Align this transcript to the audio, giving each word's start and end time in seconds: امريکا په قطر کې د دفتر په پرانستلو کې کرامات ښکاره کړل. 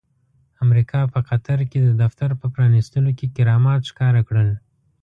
امريکا 0.63 0.99
په 1.13 1.19
قطر 1.29 1.59
کې 1.71 1.79
د 1.83 1.89
دفتر 2.03 2.29
په 2.41 2.45
پرانستلو 2.53 3.11
کې 3.17 3.33
کرامات 3.35 3.81
ښکاره 3.91 4.21
کړل. 4.27 4.49